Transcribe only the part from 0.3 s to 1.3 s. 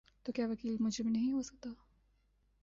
کیا وکیل مجرم